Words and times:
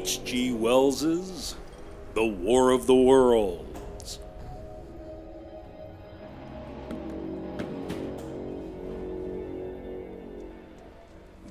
H.G. 0.00 0.54
Wells's 0.54 1.56
The 2.14 2.24
War 2.24 2.70
of 2.70 2.86
the 2.86 2.94
Worlds. 2.94 4.18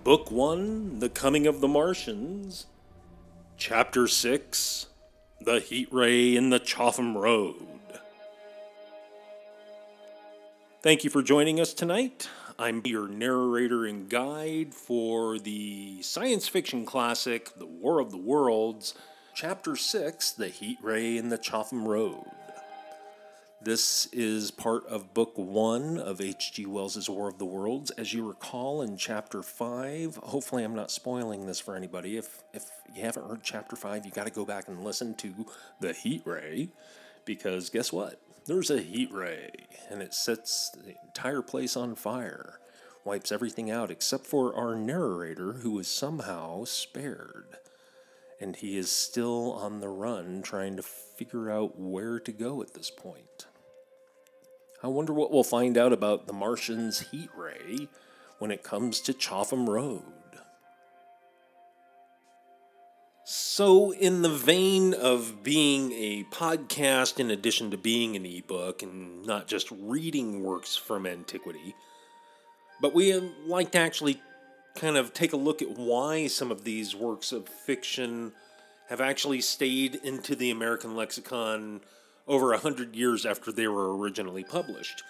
Book 0.03 0.31
1 0.31 0.97
The 0.97 1.09
Coming 1.09 1.45
of 1.45 1.61
the 1.61 1.67
Martians. 1.67 2.65
Chapter 3.55 4.07
6 4.07 4.87
The 5.39 5.59
Heat 5.59 5.89
Ray 5.91 6.35
in 6.35 6.49
the 6.49 6.57
Chatham 6.57 7.15
Road. 7.15 7.67
Thank 10.81 11.03
you 11.03 11.11
for 11.11 11.21
joining 11.21 11.59
us 11.59 11.71
tonight. 11.75 12.27
I'm 12.61 12.81
your 12.83 13.07
narrator 13.07 13.85
and 13.85 14.09
guide 14.09 14.73
for 14.73 15.39
the 15.39 16.01
science 16.01 16.49
fiction 16.49 16.85
classic, 16.85 17.57
The 17.57 17.65
War 17.65 18.01
of 18.01 18.11
the 18.11 18.17
Worlds, 18.17 18.95
Chapter 19.33 19.77
6 19.77 20.31
The 20.31 20.49
Heat 20.49 20.77
Ray 20.83 21.15
in 21.15 21.29
the 21.29 21.37
Chatham 21.37 21.87
Road. 21.87 22.25
This 23.61 24.07
is 24.07 24.51
part 24.51 24.85
of 24.87 25.13
Book 25.13 25.37
1 25.37 25.99
of 25.99 26.19
H.G. 26.19 26.65
Wells' 26.65 27.09
War 27.09 27.29
of 27.29 27.37
the 27.37 27.45
Worlds. 27.45 27.91
As 27.91 28.13
you 28.13 28.27
recall 28.27 28.81
in 28.81 28.97
Chapter 28.97 29.41
5, 29.41 30.17
hopefully 30.17 30.65
I'm 30.65 30.75
not 30.75 30.91
spoiling 30.91 31.45
this 31.45 31.61
for 31.61 31.77
anybody. 31.77 32.17
If, 32.17 32.43
if 32.53 32.69
you 32.93 33.03
haven't 33.03 33.25
heard 33.25 33.39
Chapter 33.41 33.77
5, 33.77 34.05
you 34.05 34.11
got 34.11 34.27
to 34.27 34.33
go 34.33 34.43
back 34.43 34.67
and 34.67 34.83
listen 34.83 35.15
to 35.15 35.45
The 35.79 35.93
Heat 35.93 36.23
Ray, 36.25 36.67
because 37.23 37.69
guess 37.69 37.93
what? 37.93 38.19
There's 38.49 38.71
a 38.71 38.81
heat 38.81 39.13
ray, 39.13 39.51
and 39.91 40.01
it 40.01 40.11
sets 40.11 40.71
the 40.71 40.95
entire 41.05 41.43
place 41.43 41.77
on 41.77 41.93
fire, 41.93 42.59
wipes 43.05 43.31
everything 43.31 43.69
out 43.69 43.91
except 43.91 44.25
for 44.25 44.55
our 44.55 44.75
narrator, 44.75 45.53
who 45.61 45.77
is 45.77 45.87
somehow 45.87 46.63
spared. 46.63 47.57
And 48.41 48.55
he 48.55 48.75
is 48.75 48.91
still 48.91 49.53
on 49.53 49.81
the 49.81 49.87
run 49.87 50.41
trying 50.41 50.77
to 50.77 50.81
figure 50.81 51.51
out 51.51 51.79
where 51.79 52.19
to 52.21 52.31
go 52.31 52.63
at 52.63 52.73
this 52.73 52.89
point. 52.89 53.45
I 54.81 54.87
wonder 54.87 55.13
what 55.13 55.31
we'll 55.31 55.43
find 55.43 55.77
out 55.77 55.93
about 55.93 56.25
the 56.25 56.33
Martian's 56.33 57.01
heat 57.11 57.29
ray 57.37 57.87
when 58.39 58.49
it 58.49 58.63
comes 58.63 58.99
to 59.01 59.13
Chatham 59.13 59.69
Road. 59.69 60.18
So, 63.31 63.91
in 63.91 64.23
the 64.23 64.29
vein 64.29 64.95
of 64.95 65.43
being 65.43 65.91
a 65.91 66.23
podcast 66.31 67.19
in 67.19 67.29
addition 67.29 67.69
to 67.69 67.77
being 67.77 68.15
an 68.15 68.25
ebook 68.25 68.81
and 68.81 69.23
not 69.23 69.45
just 69.47 69.69
reading 69.69 70.41
works 70.41 70.75
from 70.75 71.05
antiquity, 71.05 71.75
but 72.81 72.95
we 72.95 73.13
um, 73.13 73.31
like 73.45 73.73
to 73.73 73.77
actually 73.77 74.19
kind 74.73 74.97
of 74.97 75.13
take 75.13 75.33
a 75.33 75.37
look 75.37 75.61
at 75.61 75.77
why 75.77 76.25
some 76.25 76.49
of 76.49 76.63
these 76.63 76.95
works 76.95 77.31
of 77.31 77.47
fiction 77.47 78.31
have 78.87 78.99
actually 78.99 79.41
stayed 79.41 79.93
into 80.03 80.35
the 80.35 80.49
American 80.49 80.95
lexicon 80.95 81.81
over 82.27 82.51
a 82.51 82.57
hundred 82.57 82.95
years 82.95 83.27
after 83.27 83.51
they 83.51 83.67
were 83.67 83.95
originally 83.95 84.43
published. 84.43 85.03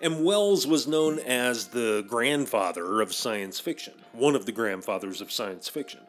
And 0.00 0.24
Wells 0.24 0.66
was 0.66 0.86
known 0.86 1.18
as 1.18 1.66
the 1.66 2.02
grandfather 2.08 3.02
of 3.02 3.12
science 3.12 3.60
fiction, 3.60 3.92
one 4.12 4.34
of 4.34 4.46
the 4.46 4.52
grandfathers 4.52 5.20
of 5.20 5.30
science 5.30 5.68
fiction. 5.68 6.00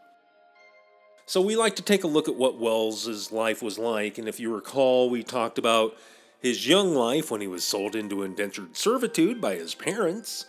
So 1.30 1.42
we 1.42 1.56
like 1.56 1.76
to 1.76 1.84
take 1.84 2.04
a 2.04 2.08
look 2.08 2.28
at 2.28 2.38
what 2.38 2.58
Wells's 2.58 3.32
life 3.32 3.62
was 3.62 3.78
like, 3.78 4.18
and 4.18 4.28
if 4.28 4.40
you 4.40 4.52
recall, 4.52 5.12
we 5.12 5.22
talked 5.22 5.60
about 5.60 5.96
his 6.42 6.68
young 6.68 6.96
life 6.96 7.30
when 7.30 7.40
he 7.40 7.46
was 7.46 7.64
sold 7.64 7.96
into 7.96 8.24
indentured 8.24 8.76
servitude 8.76 9.40
by 9.40 9.54
his 9.54 9.76
parents, 9.76 10.48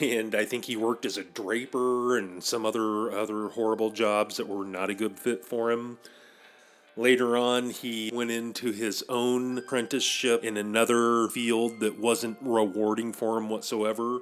and 0.00 0.36
I 0.36 0.44
think 0.44 0.66
he 0.66 0.76
worked 0.76 1.04
as 1.04 1.16
a 1.16 1.24
draper 1.24 2.16
and 2.16 2.40
some 2.40 2.64
other 2.64 3.10
other 3.10 3.48
horrible 3.48 3.90
jobs 3.90 4.36
that 4.36 4.46
were 4.46 4.64
not 4.64 4.90
a 4.90 4.94
good 4.94 5.18
fit 5.18 5.44
for 5.44 5.72
him. 5.72 5.98
Later 6.96 7.36
on, 7.36 7.70
he 7.70 8.12
went 8.14 8.30
into 8.30 8.70
his 8.70 9.02
own 9.08 9.58
apprenticeship 9.58 10.44
in 10.44 10.56
another 10.56 11.30
field 11.30 11.80
that 11.80 11.98
wasn't 11.98 12.38
rewarding 12.40 13.12
for 13.12 13.38
him 13.38 13.48
whatsoever. 13.48 14.20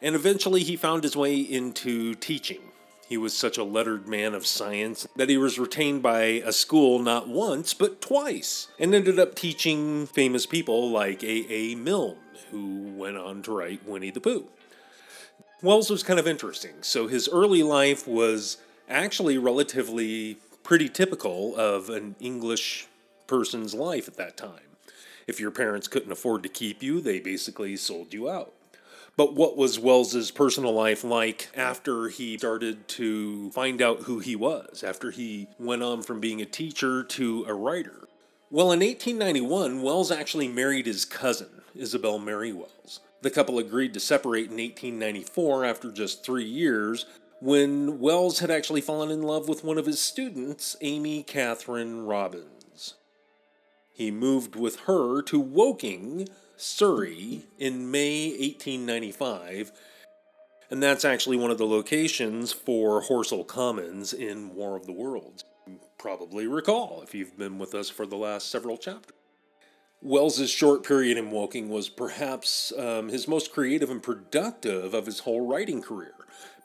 And 0.00 0.14
eventually, 0.14 0.62
he 0.62 0.76
found 0.76 1.02
his 1.02 1.16
way 1.16 1.34
into 1.34 2.14
teaching. 2.14 2.60
He 3.06 3.16
was 3.16 3.34
such 3.34 3.58
a 3.58 3.64
lettered 3.64 4.08
man 4.08 4.34
of 4.34 4.46
science 4.46 5.06
that 5.16 5.28
he 5.28 5.36
was 5.36 5.58
retained 5.58 6.02
by 6.02 6.22
a 6.22 6.52
school 6.52 6.98
not 6.98 7.28
once, 7.28 7.74
but 7.74 8.00
twice, 8.00 8.68
and 8.78 8.94
ended 8.94 9.18
up 9.18 9.34
teaching 9.34 10.06
famous 10.06 10.46
people 10.46 10.90
like 10.90 11.22
A. 11.22 11.52
A. 11.52 11.74
Milne, 11.74 12.16
who 12.50 12.92
went 12.96 13.16
on 13.16 13.42
to 13.42 13.52
write 13.52 13.86
Winnie 13.86 14.10
the 14.10 14.20
Pooh. 14.20 14.48
Wells 15.62 15.90
was 15.90 16.02
kind 16.02 16.18
of 16.18 16.26
interesting. 16.26 16.74
So 16.82 17.06
his 17.06 17.28
early 17.28 17.62
life 17.62 18.06
was 18.08 18.58
actually 18.88 19.38
relatively 19.38 20.38
pretty 20.62 20.88
typical 20.88 21.54
of 21.56 21.90
an 21.90 22.16
English 22.20 22.86
person's 23.26 23.74
life 23.74 24.08
at 24.08 24.16
that 24.16 24.36
time. 24.36 24.76
If 25.26 25.40
your 25.40 25.50
parents 25.50 25.88
couldn't 25.88 26.12
afford 26.12 26.42
to 26.42 26.48
keep 26.48 26.82
you, 26.82 27.00
they 27.00 27.20
basically 27.20 27.76
sold 27.76 28.12
you 28.12 28.28
out. 28.28 28.52
But 29.16 29.34
what 29.34 29.56
was 29.56 29.78
Wells's 29.78 30.32
personal 30.32 30.72
life 30.72 31.04
like 31.04 31.48
after 31.56 32.08
he 32.08 32.36
started 32.36 32.88
to 32.88 33.50
find 33.52 33.80
out 33.80 34.02
who 34.02 34.18
he 34.18 34.34
was, 34.34 34.82
after 34.82 35.12
he 35.12 35.46
went 35.58 35.84
on 35.84 36.02
from 36.02 36.18
being 36.18 36.40
a 36.40 36.46
teacher 36.46 37.04
to 37.04 37.44
a 37.46 37.54
writer? 37.54 38.08
Well, 38.50 38.72
in 38.72 38.80
1891, 38.80 39.82
Wells 39.82 40.10
actually 40.10 40.48
married 40.48 40.86
his 40.86 41.04
cousin, 41.04 41.62
Isabel 41.76 42.18
Mary 42.18 42.52
Wells. 42.52 43.00
The 43.22 43.30
couple 43.30 43.58
agreed 43.58 43.94
to 43.94 44.00
separate 44.00 44.50
in 44.50 44.58
1894 44.58 45.64
after 45.64 45.92
just 45.92 46.24
three 46.24 46.44
years, 46.44 47.06
when 47.40 48.00
Wells 48.00 48.40
had 48.40 48.50
actually 48.50 48.80
fallen 48.80 49.10
in 49.10 49.22
love 49.22 49.48
with 49.48 49.64
one 49.64 49.78
of 49.78 49.86
his 49.86 50.00
students, 50.00 50.76
Amy 50.80 51.22
Catherine 51.22 52.04
Robbins. 52.04 52.94
He 53.92 54.10
moved 54.10 54.56
with 54.56 54.80
her 54.80 55.22
to 55.22 55.38
Woking, 55.38 56.28
Surrey 56.56 57.44
in 57.58 57.90
May 57.90 58.30
1895, 58.30 59.72
and 60.70 60.82
that's 60.82 61.04
actually 61.04 61.36
one 61.36 61.50
of 61.50 61.58
the 61.58 61.66
locations 61.66 62.52
for 62.52 63.02
Horsell 63.02 63.46
Commons 63.46 64.12
in 64.12 64.54
War 64.54 64.76
of 64.76 64.86
the 64.86 64.92
Worlds. 64.92 65.44
You 65.66 65.80
probably 65.98 66.46
recall 66.46 67.02
if 67.02 67.14
you've 67.14 67.38
been 67.38 67.58
with 67.58 67.74
us 67.74 67.90
for 67.90 68.06
the 68.06 68.16
last 68.16 68.50
several 68.50 68.76
chapters. 68.76 69.16
Wells's 70.02 70.50
short 70.50 70.84
period 70.86 71.16
in 71.16 71.30
Woking 71.30 71.70
was 71.70 71.88
perhaps 71.88 72.72
um, 72.78 73.08
his 73.08 73.26
most 73.26 73.52
creative 73.52 73.88
and 73.88 74.02
productive 74.02 74.92
of 74.92 75.06
his 75.06 75.20
whole 75.20 75.46
writing 75.46 75.80
career 75.80 76.14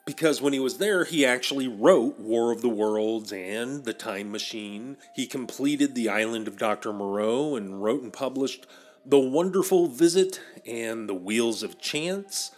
because 0.06 0.42
when 0.42 0.52
he 0.52 0.58
was 0.58 0.78
there, 0.78 1.04
he 1.04 1.24
actually 1.24 1.68
wrote 1.68 2.18
War 2.18 2.52
of 2.52 2.62
the 2.62 2.68
Worlds 2.68 3.32
and 3.32 3.84
The 3.84 3.92
Time 3.92 4.32
Machine. 4.32 4.96
He 5.14 5.26
completed 5.26 5.94
The 5.94 6.08
Island 6.08 6.48
of 6.48 6.58
Dr. 6.58 6.92
Moreau 6.92 7.54
and 7.54 7.82
wrote 7.82 8.02
and 8.02 8.12
published 8.12 8.66
the 9.04 9.18
Wonderful 9.18 9.86
Visit 9.86 10.40
and 10.66 11.08
The 11.08 11.14
Wheels 11.14 11.62
of 11.62 11.80
Chance, 11.80 12.52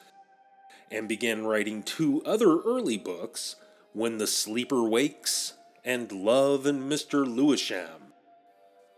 and 0.91 1.09
began 1.09 1.47
writing 1.47 1.83
two 1.83 2.23
other 2.25 2.61
early 2.61 2.99
books, 2.99 3.57
When 3.93 4.19
the 4.19 4.27
Sleeper 4.27 4.83
Wakes 4.83 5.55
and 5.85 6.11
Love 6.11 6.67
and 6.67 6.91
Mr. 6.91 7.27
Lewisham. 7.27 8.13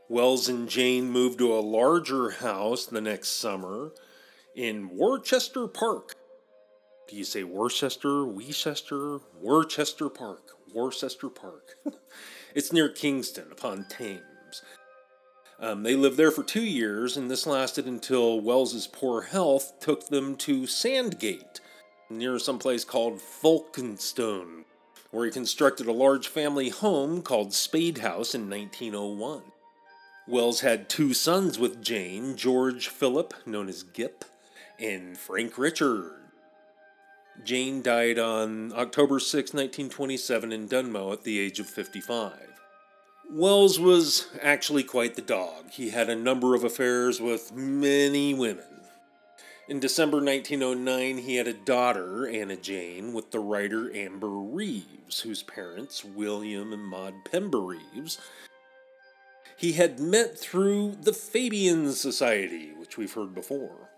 Wells 0.08 0.48
and 0.48 0.68
Jane 0.68 1.10
moved 1.10 1.38
to 1.38 1.52
a 1.52 1.60
larger 1.60 2.30
house 2.30 2.86
the 2.86 3.00
next 3.00 3.28
summer 3.28 3.92
in 4.54 4.96
Worcester 4.96 5.66
Park. 5.66 6.14
Do 7.08 7.16
you 7.16 7.24
say 7.24 7.44
Worcester, 7.44 8.24
Worcester, 8.24 9.18
Worcester 9.40 10.08
Park, 10.08 10.50
Worcester 10.74 11.28
Park? 11.28 11.76
it's 12.54 12.72
near 12.72 12.88
Kingston 12.88 13.52
upon 13.52 13.86
Thames. 13.88 14.33
Um, 15.60 15.82
they 15.82 15.94
lived 15.94 16.16
there 16.16 16.30
for 16.30 16.42
two 16.42 16.64
years, 16.64 17.16
and 17.16 17.30
this 17.30 17.46
lasted 17.46 17.86
until 17.86 18.40
Wells's 18.40 18.86
poor 18.86 19.22
health 19.22 19.78
took 19.80 20.08
them 20.08 20.36
to 20.36 20.66
Sandgate, 20.66 21.60
near 22.10 22.38
some 22.38 22.58
place 22.58 22.84
called 22.84 23.20
Folkestone, 23.20 24.64
where 25.10 25.26
he 25.26 25.30
constructed 25.30 25.86
a 25.86 25.92
large 25.92 26.28
family 26.28 26.70
home 26.70 27.22
called 27.22 27.52
Spade 27.52 27.98
House 27.98 28.34
in 28.34 28.50
1901. 28.50 29.42
Wells 30.26 30.60
had 30.60 30.88
two 30.88 31.12
sons 31.12 31.58
with 31.58 31.82
Jane, 31.82 32.34
George 32.34 32.88
Philip, 32.88 33.34
known 33.46 33.68
as 33.68 33.82
Gip, 33.82 34.24
and 34.78 35.16
Frank 35.16 35.58
Richard. 35.58 36.12
Jane 37.44 37.82
died 37.82 38.18
on 38.18 38.72
October 38.72 39.20
6, 39.20 39.52
1927, 39.52 40.52
in 40.52 40.66
Dunmow 40.66 41.12
at 41.12 41.24
the 41.24 41.38
age 41.38 41.60
of 41.60 41.66
55. 41.66 42.53
Wells 43.30 43.80
was 43.80 44.28
actually 44.40 44.84
quite 44.84 45.14
the 45.16 45.22
dog. 45.22 45.70
He 45.70 45.90
had 45.90 46.08
a 46.08 46.16
number 46.16 46.54
of 46.54 46.62
affairs 46.62 47.20
with 47.20 47.52
many 47.52 48.34
women. 48.34 48.64
In 49.66 49.80
December 49.80 50.18
1909, 50.18 51.18
he 51.18 51.36
had 51.36 51.48
a 51.48 51.54
daughter, 51.54 52.28
Anna 52.28 52.56
Jane, 52.56 53.14
with 53.14 53.30
the 53.30 53.40
writer 53.40 53.90
Amber 53.94 54.28
Reeves, 54.28 55.20
whose 55.20 55.42
parents, 55.42 56.04
William 56.04 56.72
and 56.72 56.84
Maud 56.84 57.14
Pember 57.24 57.60
Reeves, 57.60 58.18
he 59.56 59.72
had 59.72 59.98
met 59.98 60.38
through 60.38 60.96
the 61.00 61.14
Fabian 61.14 61.92
Society, 61.92 62.72
which 62.76 62.98
we've 62.98 63.14
heard 63.14 63.34
before. 63.34 63.88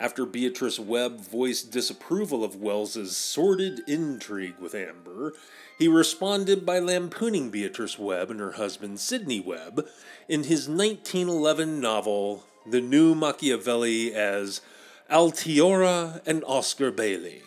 After 0.00 0.24
Beatrice 0.24 0.78
Webb 0.78 1.20
voiced 1.20 1.70
disapproval 1.70 2.42
of 2.42 2.56
Wells's 2.56 3.14
sordid 3.14 3.82
intrigue 3.86 4.54
with 4.58 4.74
Amber, 4.74 5.34
he 5.78 5.88
responded 5.88 6.64
by 6.64 6.78
lampooning 6.78 7.50
Beatrice 7.50 7.98
Webb 7.98 8.30
and 8.30 8.40
her 8.40 8.52
husband 8.52 8.98
Sidney 8.98 9.40
Webb 9.40 9.86
in 10.26 10.44
his 10.44 10.70
1911 10.70 11.82
novel 11.82 12.44
The 12.66 12.80
New 12.80 13.14
Machiavelli 13.14 14.14
as 14.14 14.62
Altiora 15.10 16.22
and 16.26 16.42
Oscar 16.46 16.90
Bailey, 16.90 17.42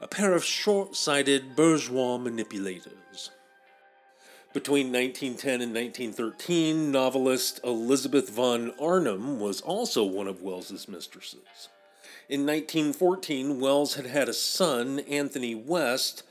a 0.00 0.08
pair 0.08 0.32
of 0.32 0.44
short 0.44 0.96
sighted 0.96 1.54
bourgeois 1.54 2.16
manipulators. 2.16 3.30
Between 4.54 4.86
1910 4.86 5.60
and 5.60 5.74
1913, 5.74 6.90
novelist 6.90 7.60
Elizabeth 7.62 8.30
von 8.30 8.72
Arnim 8.80 9.38
was 9.38 9.60
also 9.60 10.04
one 10.04 10.26
of 10.26 10.40
Wells's 10.40 10.88
mistresses. 10.88 11.68
In 12.32 12.46
1914, 12.46 13.60
Wells 13.60 13.96
had 13.96 14.06
had 14.06 14.26
a 14.26 14.32
son, 14.32 15.00
Anthony 15.00 15.54
West, 15.54 16.22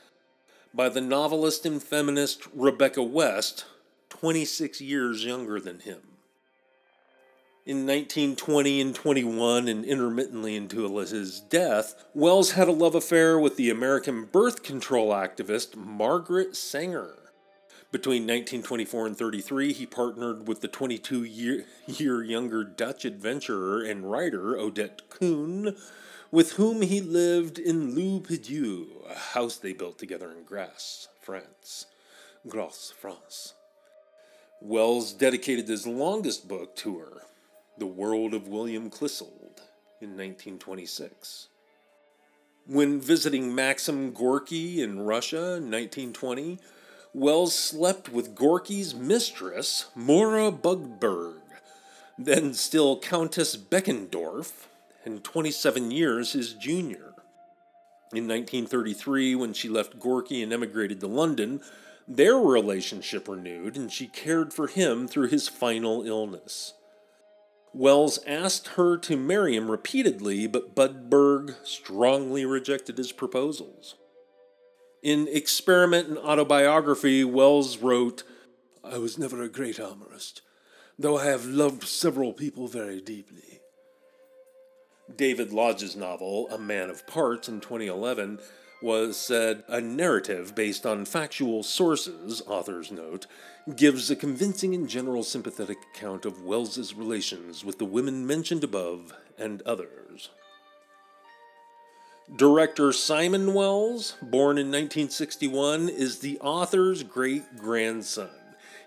by 0.73 0.89
the 0.89 0.99
novelist 0.99 1.63
and 1.63 1.79
feminist 1.79 2.41
Rebecca 2.55 3.03
West, 3.03 3.65
26 4.09 4.81
years 4.81 5.23
younger 5.23 5.59
than 5.59 5.81
him. 5.81 5.99
In 7.67 7.85
1920 7.85 8.81
and 8.81 8.95
21, 8.95 9.67
and 9.67 9.85
intermittently 9.85 10.55
until 10.57 10.97
his 10.97 11.39
death, 11.39 11.93
Wells 12.15 12.53
had 12.53 12.67
a 12.67 12.71
love 12.71 12.95
affair 12.95 13.37
with 13.37 13.55
the 13.55 13.69
American 13.69 14.23
birth 14.23 14.63
control 14.63 15.11
activist 15.11 15.75
Margaret 15.75 16.55
Sanger. 16.55 17.20
Between 17.91 18.21
1924 18.21 19.07
and 19.07 19.17
33, 19.17 19.73
he 19.73 19.85
partnered 19.85 20.47
with 20.47 20.61
the 20.61 20.69
22 20.69 21.23
year, 21.23 21.65
year 21.87 22.23
younger 22.23 22.63
Dutch 22.63 23.03
adventurer 23.03 23.83
and 23.83 24.09
writer 24.09 24.55
Odette 24.57 25.09
Keun, 25.09 25.77
with 26.31 26.53
whom 26.53 26.83
he 26.83 27.01
lived 27.01 27.59
in 27.59 27.93
Lou 27.93 28.21
Pidou, 28.21 29.05
a 29.09 29.15
house 29.33 29.57
they 29.57 29.73
built 29.73 29.97
together 29.97 30.31
in 30.31 30.45
Grasse, 30.45 31.09
France. 31.19 31.87
Grasse, 32.47 32.93
France. 32.97 33.55
Wells 34.61 35.11
dedicated 35.11 35.67
his 35.67 35.85
longest 35.85 36.47
book 36.47 36.77
to 36.77 36.99
her, 36.99 37.23
The 37.77 37.87
World 37.87 38.33
of 38.33 38.47
William 38.47 38.89
Clissold, 38.89 39.59
in 39.99 40.11
1926. 40.11 41.49
When 42.67 43.01
visiting 43.01 43.53
Maxim 43.53 44.13
Gorky 44.13 44.81
in 44.81 45.01
Russia 45.01 45.55
in 45.55 45.69
1920, 45.69 46.57
Wells 47.13 47.53
slept 47.53 48.07
with 48.07 48.35
Gorky's 48.35 48.95
mistress, 48.95 49.87
Moura 49.97 50.49
Budberg, 50.49 51.41
then 52.17 52.53
still 52.53 52.97
Countess 52.99 53.57
Benckendorff, 53.57 54.67
and 55.03 55.21
27 55.21 55.91
years 55.91 56.31
his 56.31 56.53
junior. 56.53 57.13
In 58.13 58.27
1933, 58.27 59.35
when 59.35 59.51
she 59.51 59.67
left 59.67 59.99
Gorky 59.99 60.41
and 60.41 60.53
emigrated 60.53 61.01
to 61.01 61.07
London, 61.07 61.59
their 62.07 62.35
relationship 62.35 63.27
renewed 63.27 63.75
and 63.75 63.91
she 63.91 64.07
cared 64.07 64.53
for 64.53 64.67
him 64.67 65.05
through 65.05 65.27
his 65.27 65.49
final 65.49 66.03
illness. 66.03 66.75
Wells 67.73 68.19
asked 68.25 68.69
her 68.69 68.97
to 68.97 69.17
marry 69.17 69.55
him 69.55 69.69
repeatedly, 69.69 70.47
but 70.47 70.75
Budberg 70.75 71.55
strongly 71.65 72.45
rejected 72.45 72.97
his 72.97 73.11
proposals. 73.11 73.95
In 75.01 75.27
Experiment 75.27 76.09
and 76.09 76.17
Autobiography, 76.19 77.23
Wells 77.23 77.77
wrote, 77.77 78.21
I 78.83 78.99
was 78.99 79.17
never 79.17 79.41
a 79.41 79.49
great 79.49 79.77
amorist, 79.77 80.41
though 80.99 81.17
I 81.17 81.25
have 81.25 81.45
loved 81.45 81.85
several 81.85 82.33
people 82.33 82.67
very 82.67 83.01
deeply. 83.01 83.61
David 85.15 85.51
Lodge's 85.51 85.95
novel, 85.95 86.47
A 86.51 86.59
Man 86.59 86.91
of 86.91 87.07
Parts, 87.07 87.49
in 87.49 87.61
2011, 87.61 88.39
was 88.83 89.17
said 89.17 89.63
a 89.67 89.81
narrative 89.81 90.53
based 90.53 90.85
on 90.85 91.05
factual 91.05 91.63
sources, 91.63 92.43
authors 92.45 92.91
note, 92.91 93.25
gives 93.75 94.11
a 94.11 94.15
convincing 94.15 94.75
and 94.75 94.87
general 94.87 95.23
sympathetic 95.23 95.79
account 95.95 96.25
of 96.25 96.43
Wells's 96.43 96.93
relations 96.93 97.65
with 97.65 97.79
the 97.79 97.85
women 97.85 98.27
mentioned 98.27 98.63
above 98.63 99.13
and 99.35 99.63
others. 99.63 100.29
Director 102.33 102.93
Simon 102.93 103.53
Wells, 103.53 104.15
born 104.21 104.57
in 104.57 104.67
1961, 104.67 105.89
is 105.89 106.19
the 106.19 106.39
author's 106.39 107.03
great 107.03 107.57
grandson. 107.57 108.29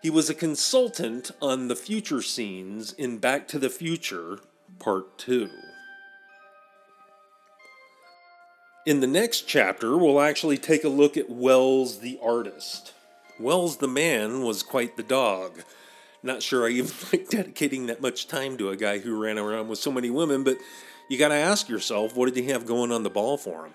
He 0.00 0.08
was 0.08 0.30
a 0.30 0.34
consultant 0.34 1.30
on 1.42 1.68
the 1.68 1.76
future 1.76 2.22
scenes 2.22 2.94
in 2.94 3.18
Back 3.18 3.46
to 3.48 3.58
the 3.58 3.68
Future, 3.68 4.38
Part 4.78 5.18
2. 5.18 5.50
In 8.86 9.00
the 9.00 9.06
next 9.06 9.42
chapter, 9.42 9.98
we'll 9.98 10.22
actually 10.22 10.58
take 10.58 10.82
a 10.82 10.88
look 10.88 11.18
at 11.18 11.28
Wells 11.28 11.98
the 11.98 12.18
artist. 12.22 12.94
Wells 13.38 13.76
the 13.76 13.88
man 13.88 14.40
was 14.40 14.62
quite 14.62 14.96
the 14.96 15.02
dog. 15.02 15.60
Not 16.22 16.42
sure 16.42 16.66
I 16.66 16.70
even 16.70 16.90
like 17.12 17.28
dedicating 17.28 17.86
that 17.86 18.00
much 18.00 18.26
time 18.26 18.56
to 18.56 18.70
a 18.70 18.76
guy 18.76 19.00
who 19.00 19.22
ran 19.22 19.38
around 19.38 19.68
with 19.68 19.78
so 19.78 19.92
many 19.92 20.08
women, 20.08 20.44
but 20.44 20.56
you 21.08 21.18
got 21.18 21.28
to 21.28 21.34
ask 21.34 21.68
yourself, 21.68 22.16
what 22.16 22.32
did 22.32 22.42
he 22.42 22.50
have 22.50 22.66
going 22.66 22.92
on 22.92 23.02
the 23.02 23.10
ball 23.10 23.36
for 23.36 23.66
him? 23.66 23.74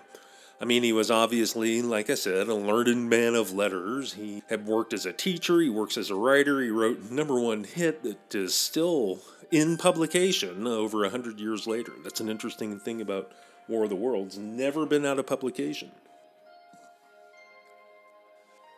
I 0.60 0.66
mean, 0.66 0.82
he 0.82 0.92
was 0.92 1.10
obviously, 1.10 1.80
like 1.80 2.10
I 2.10 2.14
said, 2.14 2.48
a 2.48 2.54
learned 2.54 3.08
man 3.08 3.34
of 3.34 3.52
letters. 3.52 4.12
He 4.12 4.42
had 4.50 4.66
worked 4.66 4.92
as 4.92 5.06
a 5.06 5.12
teacher, 5.12 5.60
he 5.60 5.70
works 5.70 5.96
as 5.96 6.10
a 6.10 6.14
writer, 6.14 6.60
he 6.60 6.68
wrote 6.68 7.10
number 7.10 7.40
one 7.40 7.64
hit 7.64 8.02
that 8.02 8.34
is 8.34 8.54
still 8.54 9.20
in 9.50 9.78
publication 9.78 10.66
over 10.66 11.04
a 11.04 11.10
hundred 11.10 11.40
years 11.40 11.66
later. 11.66 11.92
That's 12.04 12.20
an 12.20 12.28
interesting 12.28 12.78
thing 12.78 13.00
about 13.00 13.32
War 13.68 13.84
of 13.84 13.90
the 13.90 13.96
Worlds, 13.96 14.36
never 14.36 14.84
been 14.84 15.06
out 15.06 15.18
of 15.18 15.26
publication. 15.26 15.92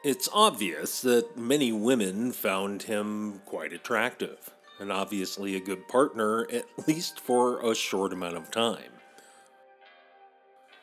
It's 0.05 0.29
obvious 0.33 1.01
that 1.03 1.37
many 1.37 1.73
women 1.73 2.33
found 2.33 2.85
him 2.85 3.41
quite 3.45 3.73
attractive 3.73 4.51
and 4.83 4.93
obviously 4.93 5.55
a 5.55 5.61
good 5.61 5.87
partner, 5.87 6.47
at 6.53 6.67
least 6.89 7.21
for 7.21 7.61
a 7.65 7.75
short 7.75 8.13
amount 8.13 8.37
of 8.37 8.51
time. 8.51 8.91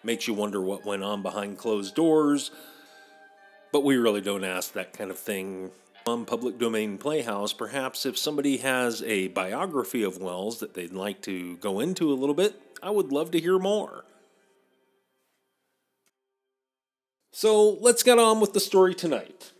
Makes 0.03 0.25
you 0.27 0.33
wonder 0.33 0.61
what 0.61 0.85
went 0.85 1.03
on 1.03 1.21
behind 1.21 1.57
closed 1.57 1.95
doors, 1.95 2.51
but 3.73 3.83
we 3.83 3.97
really 3.97 4.21
don't 4.21 4.45
ask 4.45 4.71
that 4.73 4.93
kind 4.93 5.11
of 5.11 5.19
thing 5.19 5.71
on 6.07 6.23
Public 6.23 6.57
Domain 6.57 6.97
Playhouse. 6.97 7.51
Perhaps 7.51 8.05
if 8.05 8.17
somebody 8.17 8.57
has 8.57 9.03
a 9.03 9.27
biography 9.27 10.01
of 10.01 10.21
Wells 10.21 10.59
that 10.59 10.73
they'd 10.73 10.93
like 10.93 11.21
to 11.23 11.57
go 11.57 11.81
into 11.81 12.11
a 12.11 12.15
little 12.15 12.33
bit, 12.33 12.55
I 12.81 12.91
would 12.91 13.11
love 13.11 13.31
to 13.31 13.39
hear 13.41 13.59
more. 13.59 14.05
So 17.33 17.71
let's 17.81 18.03
get 18.03 18.17
on 18.17 18.39
with 18.39 18.53
the 18.53 18.59
story 18.61 18.95
tonight. 18.95 19.51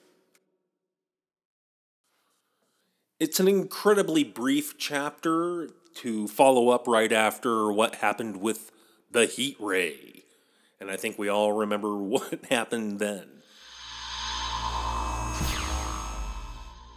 It's 3.20 3.40
an 3.42 3.50
incredibly 3.50 4.24
brief 4.24 4.78
chapter 4.78 5.72
to 5.96 6.30
follow 6.30 6.70
up 6.70 6.88
right 6.88 7.12
after 7.12 7.70
what 7.70 7.96
happened 7.96 8.38
with 8.38 8.72
the 9.12 9.26
heat 9.26 9.58
ray. 9.60 10.24
And 10.80 10.90
I 10.90 10.96
think 10.96 11.20
we 11.20 11.28
all 11.28 11.52
remember 11.52 11.98
what 11.98 12.46
happened 12.50 13.00
then. 13.00 13.26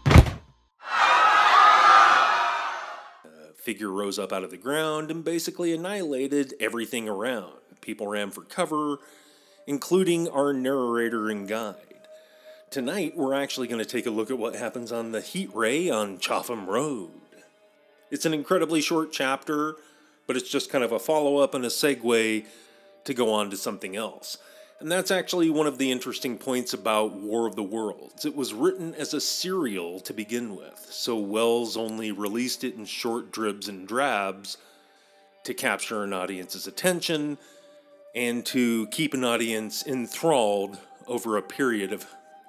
A 0.07 0.39
figure 3.57 3.91
rose 3.91 4.21
up 4.21 4.33
out 4.33 4.45
of 4.45 4.53
the 4.53 4.57
ground 4.57 5.11
and 5.11 5.25
basically 5.25 5.75
annihilated 5.75 6.55
everything 6.61 7.09
around. 7.09 7.55
People 7.81 8.07
ran 8.07 8.31
for 8.31 8.43
cover, 8.43 8.99
including 9.67 10.29
our 10.29 10.53
narrator 10.53 11.31
and 11.31 11.49
guide. 11.49 11.92
Tonight, 12.73 13.19
we're 13.19 13.35
actually 13.35 13.69
going 13.69 13.85
to 13.85 13.85
take 13.85 14.07
a 14.07 14.11
look 14.11 14.31
at 14.31 14.39
what 14.39 14.55
happens 14.55 14.93
on 14.93 15.13
the 15.13 15.21
heat 15.21 15.55
ray 15.55 15.91
on 15.91 16.19
Chatham 16.19 16.67
Road. 16.67 17.11
It's 18.11 18.25
an 18.25 18.33
incredibly 18.33 18.81
short 18.81 19.13
chapter, 19.13 19.77
but 20.27 20.39
it's 20.39 20.49
just 20.49 20.71
kind 20.71 20.83
of 20.83 20.91
a 20.91 20.99
follow 20.99 21.37
up 21.37 21.53
and 21.53 21.67
a 21.67 21.69
segue 21.69 22.47
to 23.05 23.13
go 23.13 23.31
on 23.31 23.51
to 23.51 23.59
something 23.59 23.95
else. 23.95 24.39
And 24.81 24.91
that's 24.91 25.11
actually 25.11 25.51
one 25.51 25.67
of 25.67 25.77
the 25.77 25.93
interesting 25.93 26.39
points 26.39 26.73
about 26.73 27.13
War 27.13 27.47
of 27.47 27.57
the 27.57 27.63
Worlds. 27.63 28.25
It 28.25 28.35
was 28.35 28.55
written 28.55 28.95
as 28.95 29.13
a 29.13 29.21
serial 29.21 30.01
to 30.01 30.15
begin 30.15 30.57
with, 30.57 30.87
so 30.89 31.19
Wells 31.19 31.77
only 31.77 32.11
released 32.11 32.65
it 32.65 32.77
in 32.77 32.87
short 32.87 33.33
dribs 33.33 33.69
and 33.69 33.87
drabs 33.87 34.57
to 35.45 35.53
capture 35.53 36.05
an 36.05 36.15
audience's 36.15 36.67
attention 36.67 37.37
and 38.15 38.47
to 38.47 38.87
keep 38.87 39.13
an 39.13 39.25
audience 39.25 39.87
enthralled 39.87 40.79
over 41.07 41.37
a 41.37 41.43
period 41.43 41.93
of 41.93 42.07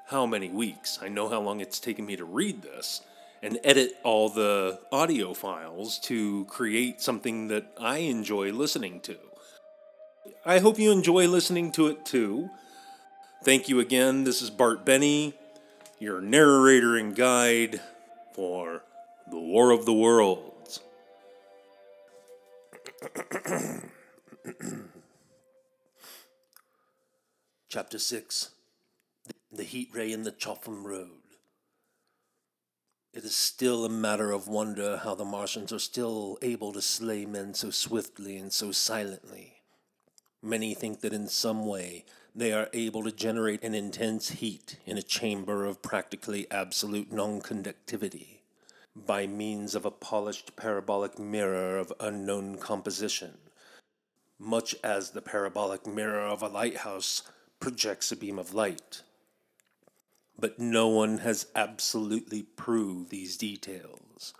how 0.08 0.26
many 0.26 0.50
weeks. 0.50 1.00
I 1.02 1.08
know 1.08 1.30
how 1.30 1.42
long 1.42 1.62
it's 1.62 1.80
taken 1.80 2.06
me 2.06 2.16
to 2.16 2.26
read 2.26 2.62
this 2.62 3.02
and 3.42 3.60
edit 3.64 3.94
all 4.04 4.30
the 4.30 4.80
audio 4.92 5.34
files 5.34 6.00
to 6.00 6.46
create 6.46 7.02
something 7.02 7.48
that 7.50 7.66
I 7.80 7.98
enjoy 7.98 8.52
listening 8.52 9.02
to. 9.02 9.18
I 10.46 10.60
hope 10.60 10.80
you 10.80 10.92
enjoy 10.92 11.28
listening 11.28 11.72
to 11.74 11.88
it 11.88 12.06
too. 12.06 12.50
Thank 13.44 13.68
you 13.68 13.80
again. 13.80 14.24
This 14.24 14.42
is 14.42 14.50
Bart 14.50 14.86
Benny, 14.86 15.34
your 16.00 16.22
narrator 16.22 16.96
and 16.96 17.14
guide 17.16 17.82
for 18.34 18.84
The 19.30 19.40
War 19.40 19.72
of 19.72 19.86
the 19.86 19.94
Worlds. 19.94 20.80
Chapter 27.70 28.00
6 28.00 28.52
The 29.56 29.64
Heat 29.64 29.90
Ray 29.94 30.12
in 30.12 30.24
the 30.24 30.32
Chobham 30.32 30.84
Road. 30.84 31.38
It 33.14 33.24
is 33.24 33.36
still 33.36 33.86
a 33.86 33.90
matter 33.90 34.32
of 34.32 34.48
wonder 34.48 34.98
how 34.98 35.14
the 35.14 35.26
Martians 35.26 35.72
are 35.72 35.78
still 35.78 36.40
able 36.42 36.74
to 36.74 36.82
slay 36.82 37.28
men 37.28 37.54
so 37.54 37.70
swiftly 37.70 38.36
and 38.36 38.52
so 38.52 38.72
silently. 38.72 39.58
Many 40.42 40.74
think 40.74 41.02
that 41.02 41.14
in 41.14 41.28
some 41.28 41.68
way 41.68 42.04
they 42.34 42.52
are 42.52 42.68
able 42.74 43.04
to 43.04 43.12
generate 43.12 43.64
an 43.64 43.76
intense 43.76 44.32
heat 44.32 44.80
in 44.88 44.98
a 44.98 45.04
chamber 45.04 45.66
of 45.66 45.84
practically 45.84 46.50
absolute 46.50 47.12
non 47.12 47.40
conductivity 47.40 48.42
by 48.96 49.28
means 49.28 49.76
of 49.76 49.86
a 49.86 49.92
polished 49.92 50.56
parabolic 50.56 51.20
mirror 51.20 51.78
of 51.78 51.94
unknown 52.00 52.58
composition, 52.58 53.38
much 54.40 54.74
as 54.84 55.12
the 55.12 55.22
parabolic 55.22 55.86
mirror 55.86 56.26
of 56.26 56.42
a 56.42 56.48
lighthouse 56.48 57.22
projects 57.60 58.12
a 58.12 58.16
beam 58.16 58.40
of 58.40 58.56
light 58.56 59.04
but 60.38 60.60
no 60.60 60.88
one 60.88 61.20
has 61.20 61.48
absolutely 61.56 62.44
proved 62.44 63.10
these 63.10 63.38
details. 63.38 64.34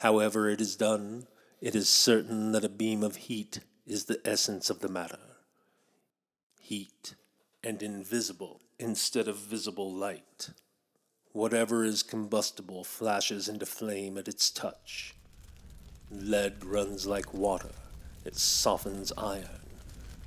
However, 0.00 0.48
it 0.48 0.60
is 0.60 0.76
done, 0.76 1.26
it 1.60 1.74
is 1.74 1.88
certain 1.88 2.52
that 2.52 2.64
a 2.64 2.68
beam 2.68 3.02
of 3.02 3.16
heat 3.16 3.60
is 3.86 4.04
the 4.04 4.20
essence 4.24 4.70
of 4.70 4.80
the 4.80 4.88
matter. 4.88 5.18
Heat 6.60 7.14
and 7.62 7.82
invisible 7.82 8.60
instead 8.78 9.28
of 9.28 9.36
visible 9.36 9.92
light. 9.92 10.50
Whatever 11.32 11.84
is 11.84 12.02
combustible 12.02 12.84
flashes 12.84 13.48
into 13.48 13.66
flame 13.66 14.18
at 14.18 14.28
its 14.28 14.50
touch. 14.50 15.14
Lead 16.10 16.64
runs 16.64 17.06
like 17.06 17.34
water, 17.34 17.72
it 18.24 18.36
softens 18.36 19.12
iron, 19.16 19.60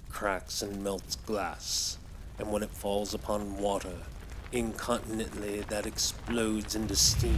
cracks 0.09 0.62
and 0.62 0.83
melts 0.83 1.15
glass, 1.15 1.97
and 2.39 2.51
when 2.51 2.63
it 2.63 2.71
falls 2.71 3.13
upon 3.13 3.57
water, 3.57 3.93
incontinently 4.51 5.61
that 5.69 5.85
explodes 5.85 6.75
into 6.75 6.95
steam. 6.95 7.37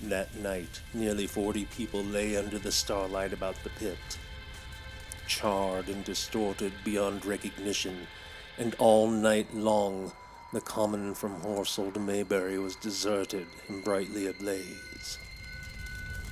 That 0.00 0.34
night, 0.36 0.80
nearly 0.94 1.26
forty 1.26 1.64
people 1.66 2.02
lay 2.02 2.36
under 2.36 2.58
the 2.58 2.72
starlight 2.72 3.32
about 3.32 3.56
the 3.62 3.70
pit, 3.70 4.18
charred 5.28 5.88
and 5.88 6.04
distorted 6.04 6.72
beyond 6.84 7.24
recognition, 7.24 8.06
and 8.58 8.74
all 8.78 9.08
night 9.08 9.54
long 9.54 10.12
the 10.52 10.60
common 10.60 11.14
from 11.14 11.40
Horsell 11.40 11.94
to 11.94 12.00
Maybury 12.00 12.58
was 12.58 12.76
deserted 12.76 13.46
and 13.68 13.82
brightly 13.82 14.26
ablaze. 14.26 15.18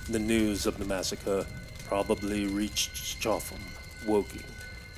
The 0.09 0.19
news 0.19 0.67
of 0.67 0.79
the 0.79 0.85
massacre 0.85 1.47
probably 1.87 2.47
reached 2.47 3.21
Chobham, 3.21 3.61
Woking, 4.07 4.43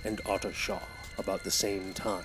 and 0.04 0.23
Ottershaw 0.25 0.82
about 1.18 1.44
the 1.44 1.50
same 1.50 1.92
time. 1.92 2.25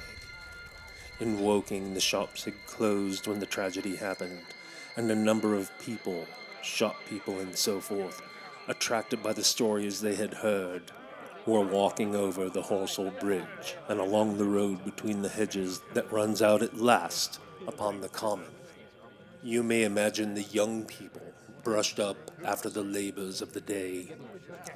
In 1.20 1.40
Woking, 1.40 1.94
the 1.94 2.00
shops 2.00 2.46
had 2.46 2.66
closed 2.68 3.28
when 3.28 3.40
the 3.40 3.46
tragedy 3.46 3.96
happened, 3.96 4.42
and 4.96 5.10
a 5.10 5.16
number 5.16 5.56
of 5.56 5.72
people, 5.80 6.26
shop 6.62 6.96
people 7.10 7.40
and 7.40 7.56
so 7.56 7.80
forth, 7.80 8.22
attracted 8.68 9.24
by 9.24 9.34
the 9.34 9.44
stories 9.44 10.02
they 10.02 10.16
had 10.16 10.34
heard, 10.34 10.92
were 11.46 11.62
walking 11.62 12.14
over 12.14 12.50
the 12.50 12.62
Horsell 12.62 13.18
Bridge 13.20 13.76
and 13.88 14.00
along 14.00 14.38
the 14.38 14.46
road 14.46 14.84
between 14.84 15.22
the 15.22 15.30
hedges 15.30 15.82
that 15.94 16.12
runs 16.12 16.42
out 16.42 16.62
at 16.62 16.78
last 16.78 17.40
upon 17.68 18.02
the 18.02 18.10
common. 18.10 18.52
You 19.42 19.64
may 19.64 19.84
imagine 19.84 20.34
the 20.34 20.42
young 20.42 20.84
people 20.84 21.22
brushed 21.64 22.00
up 22.00 22.32
after 22.46 22.70
the 22.70 22.84
labors 22.84 23.42
of 23.42 23.54
the 23.54 23.62
day 23.62 24.12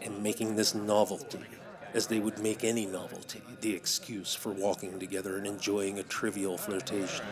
and 0.01 0.23
making 0.23 0.55
this 0.55 0.73
novelty 0.73 1.39
as 1.93 2.07
they 2.07 2.19
would 2.19 2.39
make 2.39 2.63
any 2.63 2.85
novelty 2.85 3.41
the 3.61 3.75
excuse 3.75 4.33
for 4.33 4.51
walking 4.51 4.99
together 4.99 5.37
and 5.37 5.45
enjoying 5.45 5.99
a 5.99 6.03
trivial 6.03 6.57
flirtation. 6.57 7.25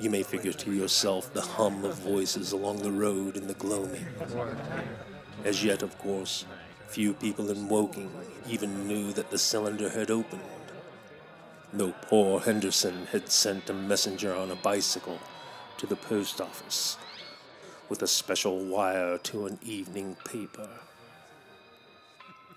You 0.00 0.10
may 0.10 0.22
figure 0.22 0.52
to 0.52 0.72
yourself 0.72 1.32
the 1.32 1.40
hum 1.40 1.84
of 1.84 1.96
voices 1.96 2.52
along 2.52 2.78
the 2.78 2.90
road 2.90 3.36
in 3.36 3.46
the 3.46 3.54
gloaming. 3.54 4.06
As 5.44 5.64
yet, 5.64 5.82
of 5.82 5.96
course, 5.98 6.44
few 6.86 7.12
people 7.12 7.50
in 7.50 7.68
Woking 7.68 8.10
even 8.48 8.86
knew 8.86 9.12
that 9.12 9.30
the 9.30 9.38
cylinder 9.38 9.88
had 9.88 10.10
opened 10.10 10.40
though 11.72 11.94
poor 12.02 12.40
Henderson 12.40 13.06
had 13.12 13.28
sent 13.28 13.68
a 13.68 13.74
messenger 13.74 14.34
on 14.34 14.50
a 14.50 14.56
bicycle 14.56 15.18
to 15.76 15.86
the 15.86 15.96
post 15.96 16.40
office 16.40 16.96
with 17.88 18.02
a 18.02 18.06
special 18.06 18.64
wire 18.64 19.18
to 19.18 19.46
an 19.46 19.58
evening 19.62 20.16
paper. 20.24 20.68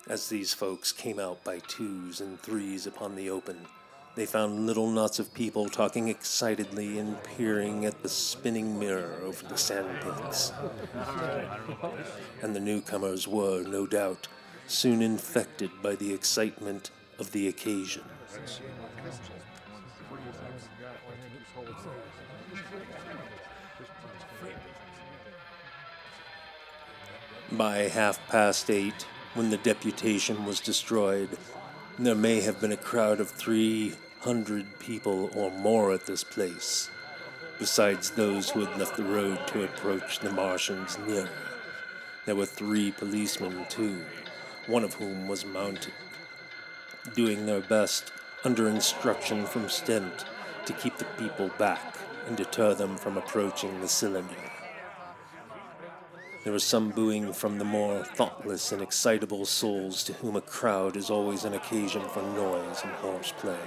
As 0.08 0.28
these 0.28 0.52
folks 0.52 0.92
came 0.92 1.18
out 1.18 1.44
by 1.44 1.60
twos 1.60 2.20
and 2.20 2.40
threes 2.40 2.86
upon 2.86 3.14
the 3.14 3.30
open, 3.30 3.66
they 4.14 4.26
found 4.26 4.66
little 4.66 4.90
knots 4.90 5.18
of 5.18 5.32
people 5.32 5.68
talking 5.68 6.08
excitedly 6.08 6.98
and 6.98 7.22
peering 7.22 7.86
at 7.86 8.02
the 8.02 8.08
spinning 8.08 8.78
mirror 8.78 9.20
over 9.24 9.46
the 9.46 9.56
sandpits. 9.56 10.52
And 12.42 12.54
the 12.54 12.60
newcomers 12.60 13.26
were, 13.26 13.62
no 13.62 13.86
doubt, 13.86 14.28
soon 14.66 15.00
infected 15.00 15.70
by 15.82 15.94
the 15.94 16.12
excitement 16.12 16.90
of 17.18 17.32
the 17.32 17.48
occasion. 17.48 18.02
By 27.52 27.76
half 27.88 28.18
past 28.28 28.70
eight, 28.70 29.06
when 29.34 29.50
the 29.50 29.58
deputation 29.58 30.46
was 30.46 30.60
destroyed, 30.60 31.28
there 31.98 32.14
may 32.14 32.40
have 32.40 32.60
been 32.60 32.72
a 32.72 32.76
crowd 32.76 33.20
of 33.20 33.30
300 33.30 34.78
people 34.78 35.30
or 35.34 35.50
more 35.50 35.92
at 35.92 36.06
this 36.06 36.24
place, 36.24 36.90
besides 37.58 38.10
those 38.10 38.50
who 38.50 38.64
had 38.64 38.78
left 38.78 38.96
the 38.96 39.04
road 39.04 39.38
to 39.48 39.64
approach 39.64 40.18
the 40.18 40.32
Martians 40.32 40.98
nearer. 41.06 41.28
There 42.24 42.36
were 42.36 42.46
three 42.46 42.92
policemen, 42.92 43.66
too, 43.68 44.02
one 44.66 44.84
of 44.84 44.94
whom 44.94 45.28
was 45.28 45.44
mounted, 45.44 45.92
doing 47.14 47.46
their 47.46 47.60
best 47.60 48.12
under 48.44 48.68
instruction 48.68 49.46
from 49.46 49.68
Stent 49.68 50.24
to 50.66 50.72
keep 50.72 50.96
the 50.98 51.04
people 51.18 51.50
back 51.58 51.96
and 52.26 52.36
deter 52.36 52.74
them 52.74 52.96
from 52.96 53.16
approaching 53.16 53.80
the 53.80 53.88
cylinder. 53.88 54.34
There 56.44 56.52
was 56.52 56.64
some 56.64 56.90
booing 56.90 57.32
from 57.32 57.58
the 57.58 57.64
more 57.64 58.04
thoughtless 58.04 58.72
and 58.72 58.82
excitable 58.82 59.44
souls 59.44 60.02
to 60.04 60.12
whom 60.14 60.34
a 60.34 60.40
crowd 60.40 60.96
is 60.96 61.10
always 61.10 61.44
an 61.44 61.54
occasion 61.54 62.02
for 62.08 62.22
noise 62.22 62.80
and 62.82 62.92
horseplay. 62.94 63.58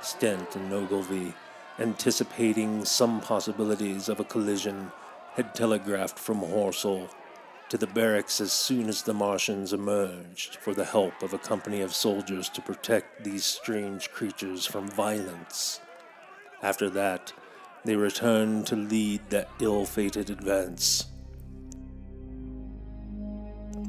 Stent 0.00 0.56
and 0.56 0.72
Ogilvy, 0.72 1.34
anticipating 1.78 2.84
some 2.84 3.20
possibilities 3.20 4.08
of 4.08 4.18
a 4.18 4.24
collision, 4.24 4.90
had 5.34 5.54
telegraphed 5.54 6.18
from 6.18 6.40
Horsell 6.40 7.08
to 7.72 7.78
the 7.78 7.86
barracks 7.86 8.38
as 8.38 8.52
soon 8.52 8.86
as 8.86 9.00
the 9.00 9.14
Martians 9.14 9.72
emerged 9.72 10.56
for 10.56 10.74
the 10.74 10.84
help 10.84 11.22
of 11.22 11.32
a 11.32 11.38
company 11.38 11.80
of 11.80 11.94
soldiers 11.94 12.50
to 12.50 12.60
protect 12.60 13.24
these 13.24 13.46
strange 13.46 14.10
creatures 14.10 14.66
from 14.66 14.86
violence. 14.88 15.80
After 16.62 16.90
that, 16.90 17.32
they 17.86 17.96
returned 17.96 18.66
to 18.66 18.76
lead 18.76 19.22
that 19.30 19.48
ill 19.58 19.86
fated 19.86 20.28
advance. 20.28 21.06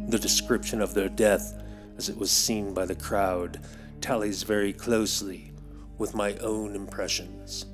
The 0.08 0.18
description 0.18 0.80
of 0.80 0.94
their 0.94 1.10
death, 1.10 1.62
as 1.98 2.08
it 2.08 2.16
was 2.16 2.32
seen 2.32 2.74
by 2.74 2.86
the 2.86 2.96
crowd, 2.96 3.60
tallies 4.00 4.44
very 4.44 4.72
closely 4.72 5.52
with 5.98 6.16
my 6.16 6.36
own 6.38 6.74
impressions. 6.74 7.66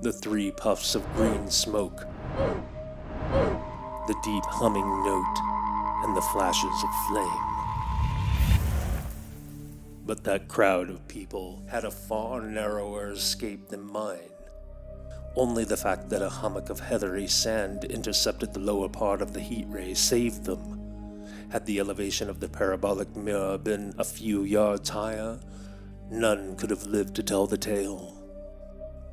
The 0.00 0.14
three 0.14 0.50
puffs 0.52 0.94
of 0.94 1.04
green 1.14 1.50
smoke 1.50 2.06
the 4.06 4.14
deep 4.22 4.44
humming 4.44 4.88
note, 5.04 5.38
and 6.04 6.16
the 6.16 6.22
flashes 6.22 6.84
of 6.84 6.90
flame. 7.08 7.56
But 10.06 10.22
that 10.24 10.46
crowd 10.46 10.88
of 10.88 11.08
people 11.08 11.64
had 11.68 11.84
a 11.84 11.90
far 11.90 12.40
narrower 12.40 13.10
escape 13.10 13.68
than 13.68 13.90
mine. 13.90 14.30
Only 15.34 15.64
the 15.64 15.76
fact 15.76 16.08
that 16.10 16.22
a 16.22 16.28
hummock 16.28 16.70
of 16.70 16.80
heathery 16.80 17.26
sand 17.26 17.84
intercepted 17.84 18.54
the 18.54 18.60
lower 18.60 18.88
part 18.88 19.20
of 19.20 19.32
the 19.32 19.40
heat 19.40 19.66
ray 19.68 19.94
saved 19.94 20.44
them. 20.44 21.26
Had 21.50 21.66
the 21.66 21.80
elevation 21.80 22.30
of 22.30 22.40
the 22.40 22.48
parabolic 22.48 23.14
mirror 23.16 23.58
been 23.58 23.92
a 23.98 24.04
few 24.04 24.44
yards 24.44 24.88
higher, 24.88 25.38
none 26.10 26.56
could 26.56 26.70
have 26.70 26.86
lived 26.86 27.16
to 27.16 27.22
tell 27.22 27.46
the 27.46 27.58
tale. 27.58 28.14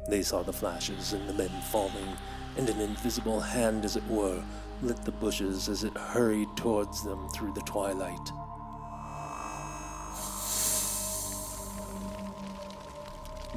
They 0.09 0.21
saw 0.21 0.43
the 0.43 0.53
flashes 0.53 1.13
and 1.13 1.27
the 1.27 1.33
men 1.33 1.61
falling, 1.71 2.17
and 2.57 2.69
an 2.69 2.79
invisible 2.79 3.39
hand, 3.39 3.83
as 3.83 3.95
it 3.95 4.07
were, 4.07 4.43
lit 4.83 5.03
the 5.05 5.11
bushes 5.11 5.69
as 5.69 5.85
it 5.85 5.95
hurried 5.97 6.49
towards 6.57 7.03
them 7.03 7.29
through 7.29 7.53
the 7.53 7.61
twilight. 7.61 8.31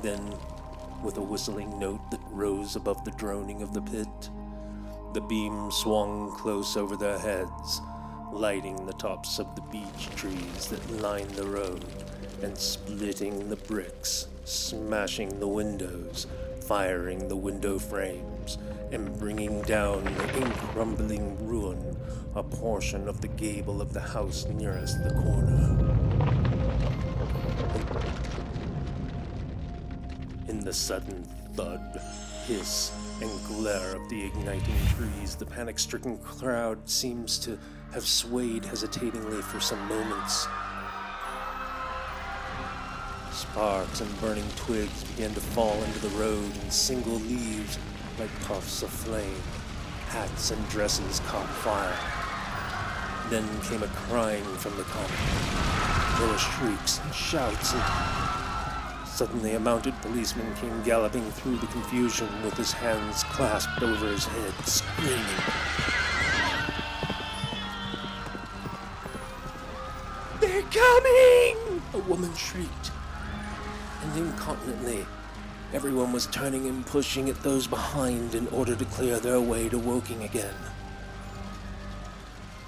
Then, 0.02 0.34
with 1.02 1.16
a 1.16 1.22
whistling 1.22 1.78
note 1.78 2.10
that 2.10 2.20
rose 2.30 2.76
above 2.76 3.04
the 3.04 3.10
droning 3.12 3.62
of 3.62 3.74
the 3.74 3.82
pit, 3.82 4.30
the 5.14 5.20
beam 5.20 5.70
swung 5.72 6.30
close 6.32 6.76
over 6.76 6.96
their 6.96 7.18
heads, 7.18 7.80
lighting 8.32 8.86
the 8.86 8.92
tops 8.92 9.40
of 9.40 9.52
the 9.56 9.62
beech 9.62 10.08
trees 10.14 10.68
that 10.68 10.90
lined 11.00 11.30
the 11.30 11.46
road 11.46 11.84
and 12.42 12.56
splitting 12.56 13.48
the 13.48 13.56
bricks, 13.56 14.28
smashing 14.44 15.40
the 15.40 15.48
windows, 15.48 16.26
firing 16.60 17.26
the 17.26 17.36
window 17.36 17.78
frames 17.78 18.58
and 18.92 19.18
bringing 19.18 19.62
down 19.62 20.06
in 20.34 20.50
crumbling 20.52 21.46
ruin 21.46 21.96
a 22.34 22.42
portion 22.42 23.08
of 23.08 23.20
the 23.20 23.28
gable 23.28 23.80
of 23.80 23.92
the 23.92 24.00
house 24.00 24.46
nearest 24.46 25.02
the 25.02 25.10
corner. 25.10 25.96
In 30.48 30.60
the 30.60 30.72
sudden 30.72 31.24
thud, 31.54 32.00
hiss, 32.46 32.92
and 33.20 33.30
glare 33.46 33.96
of 33.96 34.08
the 34.08 34.26
igniting 34.26 34.76
trees, 34.94 35.34
the 35.34 35.46
panic 35.46 35.78
stricken 35.78 36.18
crowd 36.18 36.88
seems 36.88 37.38
to 37.38 37.58
have 37.92 38.06
swayed 38.06 38.64
hesitatingly 38.64 39.42
for 39.42 39.58
some 39.58 39.80
moments. 39.88 40.46
Sparks 43.32 44.00
and 44.00 44.20
burning 44.20 44.48
twigs 44.56 45.04
began 45.04 45.32
to 45.34 45.40
fall 45.40 45.82
into 45.82 45.98
the 46.00 46.16
road 46.18 46.44
in 46.62 46.70
single 46.70 47.16
leaves 47.20 47.78
like 48.18 48.30
puffs 48.42 48.82
of 48.82 48.90
flame. 48.90 49.42
Hats 50.08 50.50
and 50.50 50.68
dresses 50.68 51.20
caught 51.20 51.48
fire. 51.48 51.96
Then 53.30 53.46
came 53.62 53.82
a 53.82 53.88
crying 54.08 54.44
from 54.56 54.76
the 54.76 54.84
common. 54.84 55.10
There 56.18 56.28
were 56.28 56.38
shrieks 56.38 57.00
and 57.04 57.14
shouts 57.14 57.72
and 57.74 57.82
Suddenly, 59.16 59.54
a 59.54 59.60
mounted 59.60 59.94
policeman 60.02 60.54
came 60.56 60.82
galloping 60.82 61.24
through 61.30 61.56
the 61.56 61.66
confusion 61.68 62.28
with 62.44 62.52
his 62.52 62.70
hands 62.70 63.24
clasped 63.24 63.82
over 63.82 64.08
his 64.08 64.26
head, 64.26 64.52
screaming. 64.66 65.24
They're 70.38 70.60
coming! 70.70 71.82
A 71.94 71.98
woman 72.06 72.34
shrieked. 72.34 72.90
And 74.02 74.18
incontinently, 74.18 75.06
everyone 75.72 76.12
was 76.12 76.26
turning 76.26 76.66
and 76.66 76.86
pushing 76.86 77.28
at 77.28 77.42
those 77.42 77.66
behind 77.66 78.34
in 78.34 78.46
order 78.48 78.76
to 78.76 78.84
clear 78.86 79.18
their 79.18 79.40
way 79.40 79.68
to 79.68 79.78
Woking 79.78 80.22
again. 80.22 80.54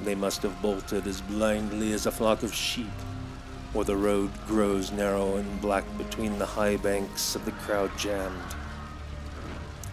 They 0.00 0.14
must 0.14 0.42
have 0.42 0.60
bolted 0.62 1.06
as 1.06 1.20
blindly 1.20 1.92
as 1.92 2.06
a 2.06 2.12
flock 2.12 2.42
of 2.42 2.54
sheep 2.54 2.86
or 3.74 3.84
the 3.84 3.96
road 3.96 4.30
grows 4.46 4.90
narrow 4.90 5.36
and 5.36 5.60
black 5.60 5.84
between 5.98 6.38
the 6.38 6.46
high 6.46 6.76
banks 6.76 7.34
of 7.34 7.44
the 7.44 7.52
crowd 7.52 7.90
jammed. 7.98 8.54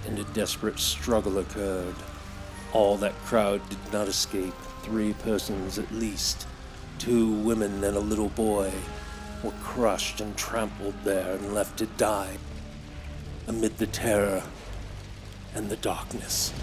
And 0.07 0.17
a 0.19 0.23
desperate 0.25 0.79
struggle 0.79 1.39
occurred. 1.39 1.95
All 2.73 2.97
that 2.97 3.15
crowd 3.25 3.67
did 3.69 3.79
not 3.91 4.07
escape. 4.07 4.53
Three 4.83 5.13
persons 5.13 5.79
at 5.79 5.91
least, 5.91 6.47
two 6.99 7.31
women 7.31 7.83
and 7.83 7.97
a 7.97 7.99
little 7.99 8.29
boy, 8.29 8.71
were 9.43 9.53
crushed 9.61 10.21
and 10.21 10.35
trampled 10.37 10.95
there 11.03 11.35
and 11.35 11.53
left 11.53 11.77
to 11.79 11.85
die 11.85 12.37
amid 13.47 13.77
the 13.77 13.87
terror 13.87 14.43
and 15.53 15.69
the 15.69 15.77
darkness. 15.77 16.53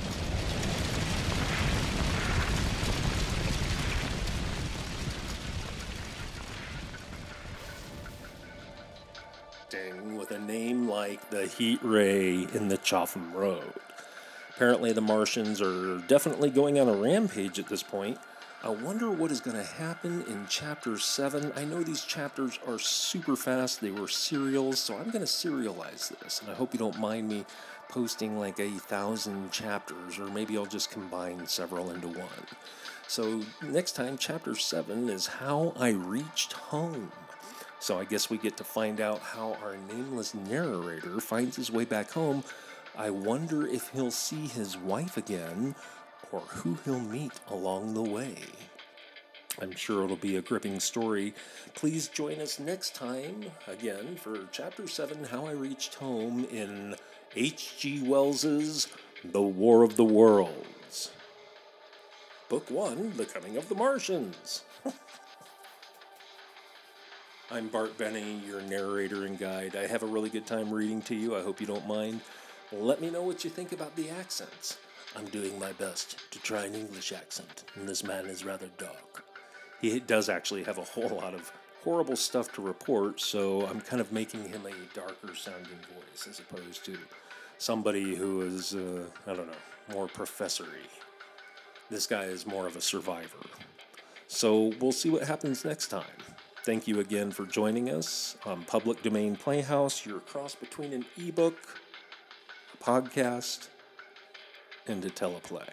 with 10.23 10.31
a 10.31 10.38
name 10.38 10.88
like 10.88 11.31
the 11.31 11.47
Heat 11.47 11.81
Ray 11.83 12.47
in 12.55 12.68
the 12.68 12.79
Chatham 12.79 13.33
Road. 13.33 13.73
Apparently, 14.51 14.92
the 14.92 15.01
Martians 15.01 15.61
are 15.61 15.99
definitely 16.07 16.49
going 16.49 16.79
on 16.79 16.88
a 16.88 16.92
rampage 16.92 17.59
at 17.59 17.66
this 17.66 17.83
point. 17.83 18.18
I 18.64 18.68
wonder 18.68 19.11
what 19.11 19.33
is 19.33 19.40
going 19.40 19.57
to 19.57 19.64
happen 19.64 20.22
in 20.29 20.46
chapter 20.48 20.96
7. 20.96 21.53
I 21.57 21.64
know 21.64 21.83
these 21.83 22.05
chapters 22.05 22.61
are 22.64 22.79
super 22.79 23.35
fast, 23.35 23.81
they 23.81 23.90
were 23.90 24.07
serials, 24.07 24.79
so 24.79 24.96
I'm 24.96 25.11
going 25.11 25.25
to 25.25 25.27
serialize 25.27 26.16
this, 26.20 26.40
and 26.40 26.48
I 26.48 26.55
hope 26.55 26.72
you 26.72 26.79
don't 26.79 27.01
mind 27.01 27.29
me 27.29 27.44
posting 27.88 28.38
like 28.38 28.61
a 28.61 28.70
thousand 28.70 29.51
chapters, 29.51 30.20
or 30.20 30.27
maybe 30.27 30.57
I'll 30.57 30.64
just 30.64 30.92
combine 30.92 31.44
several 31.48 31.90
into 31.90 32.07
one. 32.07 32.29
So, 33.09 33.42
next 33.66 33.96
time, 33.96 34.16
chapter 34.16 34.55
7 34.55 35.09
is 35.09 35.27
How 35.27 35.75
I 35.77 35.90
Reached 35.90 36.53
Home. 36.53 37.11
So 37.81 37.98
I 37.98 38.05
guess 38.05 38.31
we 38.31 38.38
get 38.38 38.57
to 38.59 38.64
find 38.64 39.01
out 39.01 39.18
how 39.18 39.57
our 39.61 39.77
nameless 39.92 40.35
narrator 40.35 41.18
finds 41.18 41.57
his 41.57 41.72
way 41.72 41.85
back 41.85 42.12
home. 42.12 42.44
I 42.96 43.11
wonder 43.11 43.66
if 43.66 43.88
he'll 43.88 44.12
see 44.12 44.46
his 44.46 44.77
wife 44.77 45.16
again 45.16 45.75
or 46.33 46.40
who 46.40 46.79
he'll 46.85 46.99
meet 46.99 47.38
along 47.49 47.95
the 47.95 48.03
way. 48.03 48.37
I'm 49.61 49.73
sure 49.73 50.03
it'll 50.05 50.16
be 50.16 50.37
a 50.37 50.42
gripping 50.42 50.81
story. 50.81 51.35
Please 51.75 52.09
join 52.09 52.40
us 52.40 52.59
next 52.59 52.95
time 52.95 53.45
again 53.68 54.16
for 54.16 54.49
Chapter 54.51 54.88
7 54.88 55.25
How 55.25 55.47
I 55.47 55.53
Reached 55.53 55.95
Home 55.97 56.47
in 56.51 56.97
H.G. 57.37 58.03
Wells's 58.03 58.88
The 59.23 59.42
War 59.42 59.83
of 59.83 59.97
the 59.97 60.05
Worlds. 60.05 61.11
Book 62.49 62.71
1 62.71 63.12
The 63.18 63.27
Coming 63.27 63.59
of 63.59 63.68
the 63.68 63.75
Martians. 63.75 64.64
I'm 67.51 67.68
Bart 67.68 67.99
Benny, 67.99 68.40
your 68.47 68.62
narrator 68.62 69.27
and 69.27 69.38
guide. 69.38 69.77
I 69.77 69.87
have 69.87 70.03
a 70.03 70.07
really 70.07 70.31
good 70.31 70.47
time 70.47 70.73
reading 70.73 71.03
to 71.03 71.14
you. 71.14 71.37
I 71.37 71.42
hope 71.42 71.61
you 71.61 71.66
don't 71.66 71.87
mind. 71.87 72.23
Let 72.73 73.03
me 73.03 73.11
know 73.11 73.23
what 73.23 73.45
you 73.45 73.51
think 73.51 73.73
about 73.73 73.95
the 73.97 74.09
accents. 74.09 74.79
I'm 75.16 75.27
doing 75.27 75.59
my 75.59 75.72
best 75.72 76.16
to 76.31 76.38
try 76.40 76.64
an 76.64 76.75
English 76.75 77.12
accent, 77.12 77.64
and 77.75 77.88
this 77.88 78.03
man 78.03 78.27
is 78.27 78.44
rather 78.44 78.68
dark. 78.79 79.25
He 79.81 80.01
does 80.01 80.29
actually 80.29 80.64
have 80.64 80.79
a 80.79 80.85
whole 80.85 81.09
lot 81.09 81.35
of 81.35 81.53
horrible 81.85 82.16
stuff 82.16 82.53
to 82.53 82.62
report, 82.62 83.20
so 83.20 83.66
I'm 83.66 83.81
kind 83.81 84.01
of 84.01 84.12
making 84.12 84.48
him 84.48 84.62
a 84.66 84.94
darker 84.94 85.35
sounding 85.35 85.79
voice 85.94 86.27
as 86.29 86.38
opposed 86.38 86.85
to 86.85 86.96
somebody 87.59 88.14
who 88.14 88.42
is, 88.42 88.75
uh, 88.75 89.05
I 89.27 89.35
don't 89.35 89.48
know, 89.48 89.92
more 89.92 90.07
professory. 90.07 90.88
This 91.90 92.07
guy 92.07 92.25
is 92.25 92.46
more 92.46 92.66
of 92.66 92.77
a 92.77 92.81
survivor. 92.81 93.44
So 94.29 94.72
we'll 94.81 94.92
see 94.92 95.11
what 95.11 95.25
happens 95.25 95.64
next 95.64 95.88
time. 95.88 96.05
Thank 96.64 96.87
you 96.87 97.01
again 97.01 97.33
for 97.33 97.44
joining 97.44 97.90
us 97.90 98.37
on 98.46 98.62
Public 98.62 99.03
Domain 99.03 99.37
Playhouse, 99.37 100.07
your 100.07 100.20
cross 100.20 100.55
between 100.55 100.92
an 100.92 101.05
ebook, 101.18 101.59
a 102.72 102.85
podcast, 102.85 103.68
a 105.05 105.11
teleplay. 105.11 105.68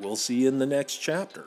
We'll 0.00 0.16
see 0.16 0.42
you 0.42 0.48
in 0.48 0.58
the 0.58 0.66
next 0.66 0.96
chapter. 0.96 1.46